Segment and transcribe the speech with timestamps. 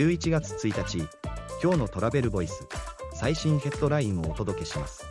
[0.00, 1.06] 11月1日
[1.62, 2.66] 今日のトラベルボイス
[3.12, 5.04] 最新ヘッドラインをお届けします。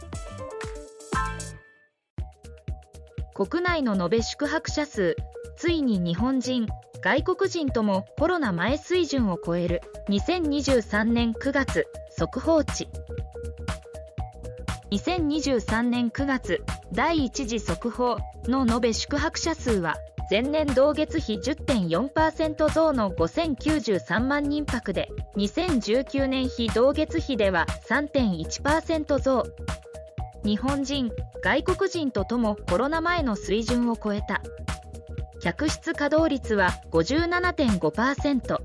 [3.36, 5.16] 国内の延べ宿泊者数
[5.58, 6.66] ついに日本人
[7.04, 12.88] 外国人ともコロナ前水準を超える2023年9月速報値。
[14.90, 19.98] 2023年9月第1次速報の延べ宿泊者数は
[20.30, 29.44] 前年同月比10.4%増の5093万人泊で2019年比同月比では3.1%増
[30.46, 31.10] 日本人
[31.44, 34.42] 外国人とともコロナ前の水準を超えた
[35.42, 38.58] 客室稼働率は57.5%。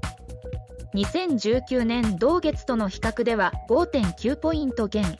[0.94, 5.18] 2019年同月との比較では5.9ポイント減。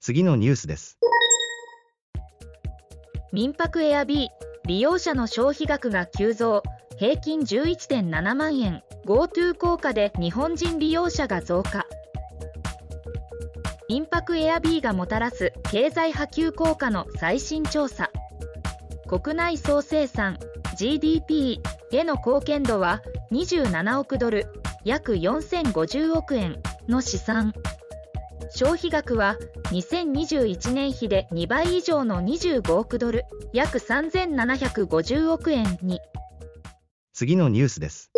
[0.00, 0.98] 次のニュースです
[3.32, 6.62] 民泊エアビー利用者の消費額が急増。
[6.98, 8.82] 平均11.7万円。
[9.06, 11.86] GoTo 効果で日本人利用者が増加。
[13.88, 18.10] 民泊エアビーがもたらす経済波及効果の最新調査。
[19.08, 20.38] 国内総生産。
[20.76, 24.46] GDP への貢献度は27億ドル。
[24.84, 27.52] 約4050億円の試算。
[28.52, 29.36] 消費額は
[29.70, 36.00] 2021年比で2倍以上の25億ドル約3750億円に。
[37.12, 38.10] 次のニュースです。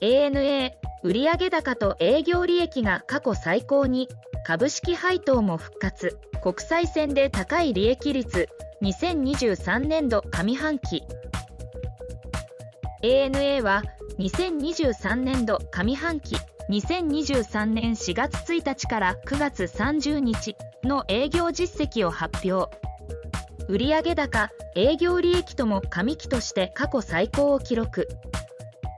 [0.00, 0.70] ANA
[1.02, 4.08] 売上高と営業利益が過去最高に
[4.44, 6.18] 株式配当も復活。
[6.42, 8.48] 国際線で高い利益率
[8.82, 11.02] 2023年度上半期。
[13.02, 13.82] ANA は
[14.18, 16.36] 2023年度上半期
[16.68, 22.76] 2023年4月1日から9月30日の営業実績を発表。
[23.68, 28.08] 売上高営業利益とも上期として過去最高を記録。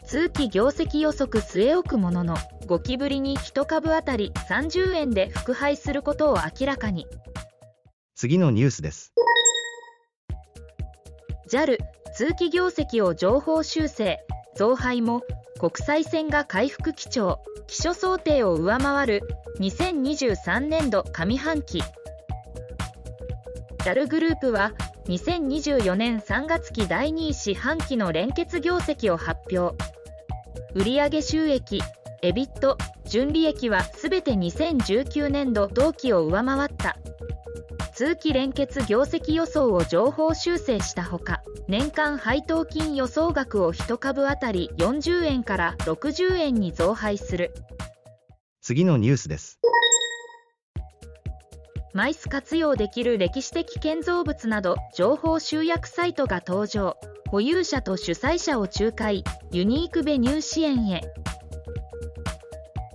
[0.06, 7.06] 通期業績予測据え置くものの5期ぶりに1株当たり30円で復配することを明らかに。
[8.14, 9.12] 次のニュースです。
[11.50, 11.76] JAL
[12.14, 14.18] 通期業績を情報修正。
[14.56, 15.22] 増配も
[15.58, 19.22] 国際線が回復基調基礎想定を上回る
[19.58, 21.82] 2023年度上半期。
[23.84, 24.72] JAL グループは
[25.06, 29.76] 2024年3月期第2四半期の連結業績を発表。
[30.74, 31.82] 売上収益
[32.22, 36.96] エビット純利益はすべて2019年度同期を上回った。
[37.98, 47.52] 通期連結業績予想を情報修正したほか年間配当金予想額を1株当たり40円から60円に増配する。
[48.60, 49.58] 次のニュースです。
[51.92, 56.96] マイス活用できる歴史的建造物など情報集約サイトが登場。
[57.30, 59.24] 保有者と主催者を仲介。
[59.50, 61.02] ユニークベニュー支援へ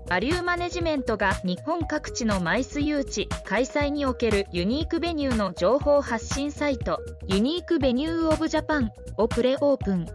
[0.08, 10.06] バリューマネジメントが日本各地のマイス誘致開催におけるユニークベニューの情報発信サイトユニークベニューオブジャパンをプレオープン。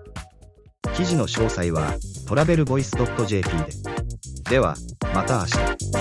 [0.94, 1.94] 記事の詳細は
[2.26, 3.48] トラベルボイス .jp
[4.44, 4.50] で。
[4.50, 4.76] では
[5.14, 5.97] また明日。